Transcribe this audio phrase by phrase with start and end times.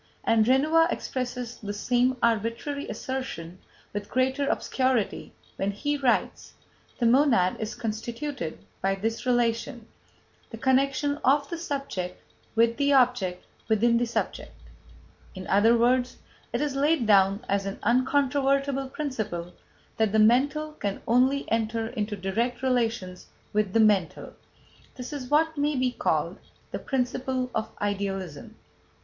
[0.23, 3.59] And Renouvier expresses the same arbitrary assertion
[3.93, 6.53] with greater obscurity when he writes:
[6.97, 9.87] "The monad is constituted by this relation:
[10.49, 12.19] the connection of the subject
[12.55, 14.59] with the object within the subject."
[15.35, 16.17] In other words,
[16.51, 19.53] it is laid down as an uncontrovertible principle
[19.97, 24.33] that "the mental can only enter into direct relations with the mental."
[24.95, 26.39] That is what may be called
[26.71, 28.55] "the principle of Idealism."